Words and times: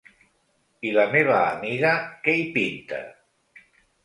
I 0.89 0.93
la 0.95 1.05
meva 1.11 1.35
amiga, 1.41 1.93
què 2.25 2.35
hi 2.39 2.49
pinta? 2.57 3.05